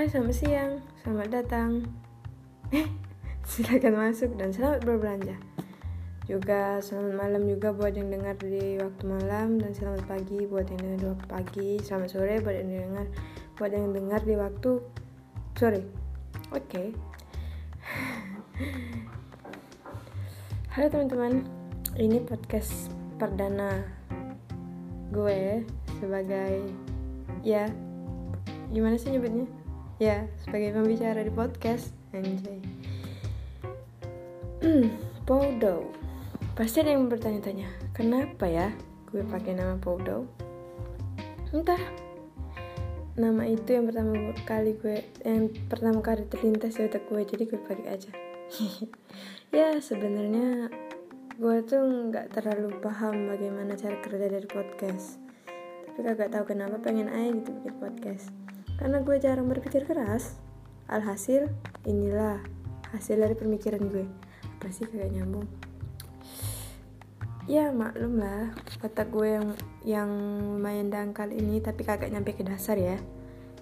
Hai, 0.00 0.08
selamat 0.08 0.32
siang, 0.32 0.80
selamat 1.04 1.28
datang. 1.28 1.84
Eh, 2.72 2.88
silakan 3.52 4.00
masuk 4.00 4.32
dan 4.40 4.48
selamat 4.48 4.88
berbelanja. 4.88 5.36
Juga 6.24 6.80
selamat 6.80 7.20
malam 7.20 7.44
juga 7.44 7.68
buat 7.76 7.92
yang 7.92 8.08
dengar 8.08 8.32
di 8.40 8.80
waktu 8.80 9.04
malam 9.04 9.60
dan 9.60 9.76
selamat 9.76 10.08
pagi 10.08 10.48
buat 10.48 10.72
yang 10.72 10.80
dengar 10.80 10.96
di 10.96 11.08
waktu 11.12 11.26
pagi. 11.28 11.70
Selamat 11.84 12.16
sore 12.16 12.40
buat 12.40 12.56
yang 12.56 12.72
dengar 12.72 13.12
buat 13.60 13.76
yang 13.76 13.92
dengar 13.92 14.20
di 14.24 14.34
waktu 14.40 14.70
sore. 15.52 15.84
Oke. 16.56 16.64
Okay. 16.64 16.88
Halo 20.80 20.88
teman-teman, 20.88 21.44
ini 22.00 22.24
podcast 22.24 22.88
perdana 23.20 23.84
gue 25.12 25.60
sebagai 26.00 26.72
ya 27.44 27.68
gimana 28.72 28.96
sih 28.96 29.12
nyebutnya? 29.12 29.59
Ya, 30.00 30.24
sebagai 30.40 30.72
pembicara 30.72 31.20
di 31.20 31.28
podcast 31.28 31.92
anjay. 32.16 32.56
Podo. 35.28 35.92
Pasti 36.56 36.80
ada 36.80 36.96
yang 36.96 37.12
bertanya-tanya, 37.12 37.68
kenapa 37.92 38.48
ya 38.48 38.72
gue 39.12 39.20
pakai 39.28 39.60
nama 39.60 39.76
Podo? 39.76 40.24
Entah. 41.52 41.76
Nama 43.20 43.44
itu 43.44 43.76
yang 43.76 43.92
pertama 43.92 44.16
kali 44.48 44.72
gue 44.80 45.04
yang 45.20 45.52
pertama 45.68 46.00
kali 46.00 46.24
terlintas 46.32 46.80
di 46.80 46.88
otak 46.88 47.04
gue, 47.04 47.20
jadi 47.20 47.44
gue 47.44 47.60
pakai 47.60 47.86
aja. 47.92 48.08
ya, 49.52 49.76
sebenarnya 49.84 50.72
gue 51.36 51.56
tuh 51.68 52.08
nggak 52.08 52.40
terlalu 52.40 52.72
paham 52.80 53.28
bagaimana 53.28 53.76
cara 53.76 54.00
kerja 54.00 54.32
dari 54.32 54.48
podcast 54.48 55.20
tapi 55.88 56.04
kagak 56.04 56.32
tahu 56.36 56.44
kenapa 56.52 56.76
pengen 56.84 57.08
aja 57.08 57.32
gitu 57.32 57.48
bikin 57.60 57.74
podcast 57.80 58.28
karena 58.80 59.04
gue 59.04 59.16
jarang 59.20 59.44
berpikir 59.44 59.84
keras. 59.84 60.40
Alhasil 60.88 61.52
inilah 61.84 62.40
hasil 62.96 63.20
dari 63.20 63.36
pemikiran 63.36 63.84
gue. 63.92 64.08
Apa 64.56 64.72
sih 64.72 64.88
kagak 64.88 65.12
nyambung? 65.12 65.44
Ya 67.44 67.68
maklum 67.70 68.18
lah. 68.18 68.56
Otak 68.80 69.12
gue 69.12 69.36
yang 69.36 69.46
yang 69.84 70.10
lumayan 70.56 70.88
dangkal 70.88 71.28
ini 71.28 71.60
tapi 71.60 71.84
kagak 71.84 72.08
nyampe 72.08 72.32
ke 72.32 72.42
dasar 72.42 72.80
ya. 72.80 72.96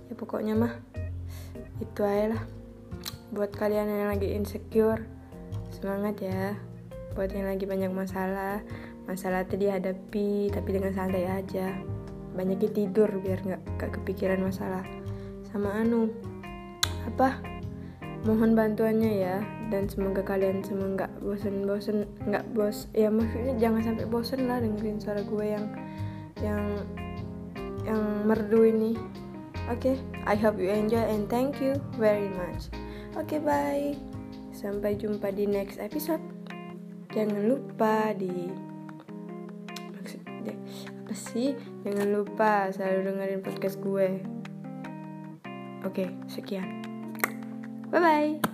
Ya 0.06 0.14
pokoknya 0.14 0.54
mah 0.54 0.78
itu 1.82 2.00
aja 2.06 2.38
lah. 2.38 2.42
Buat 3.34 3.58
kalian 3.58 3.90
yang 3.90 4.08
lagi 4.14 4.32
insecure 4.38 5.02
semangat 5.74 6.22
ya. 6.22 6.54
Buat 7.18 7.34
yang 7.34 7.50
lagi 7.50 7.66
banyak 7.66 7.90
masalah 7.90 8.62
masalah 9.10 9.42
itu 9.42 9.58
dihadapi 9.58 10.54
tapi 10.54 10.68
dengan 10.70 10.94
santai 10.94 11.26
aja. 11.26 11.74
Banyakin 12.38 12.70
tidur 12.70 13.10
biar 13.18 13.42
nggak 13.42 13.62
gak 13.82 13.90
kepikiran 13.98 14.38
masalah 14.38 14.86
sama 15.50 15.72
anu 15.80 16.12
apa? 17.08 17.40
Mohon 18.26 18.58
bantuannya 18.58 19.12
ya 19.22 19.36
dan 19.68 19.86
semoga 19.86 20.24
kalian 20.24 20.64
semua 20.64 20.96
nggak 20.96 21.12
bosen-bosen 21.22 22.08
nggak 22.24 22.44
bos 22.56 22.88
ya 22.96 23.12
maksudnya 23.12 23.54
jangan 23.60 23.84
sampai 23.84 24.06
bosen 24.08 24.48
lah 24.48 24.58
dengerin 24.58 24.98
suara 24.98 25.22
gue 25.22 25.46
yang 25.46 25.66
yang 26.42 26.62
yang 27.84 28.02
merdu 28.26 28.68
ini. 28.68 28.92
Oke 29.68 29.94
okay, 29.94 29.96
I 30.24 30.36
hope 30.36 30.56
you 30.56 30.72
enjoy 30.72 31.04
and 31.04 31.28
thank 31.28 31.60
you 31.60 31.76
very 32.00 32.32
much. 32.32 32.72
Oke 33.16 33.36
okay, 33.36 33.40
bye. 33.40 33.88
Sampai 34.52 34.98
jumpa 34.98 35.30
di 35.30 35.44
next 35.46 35.78
episode. 35.78 36.22
Jangan 37.12 37.46
lupa 37.46 38.12
di 38.16 38.48
apa 41.08 41.14
sih? 41.16 41.56
Jangan 41.84 42.08
lupa 42.12 42.68
selalu 42.72 43.12
dengerin 43.12 43.40
podcast 43.40 43.80
gue 43.80 44.37
oke 45.88 46.04
sekian. 46.28 46.68
Bye 47.88 48.00
bye 48.00 48.48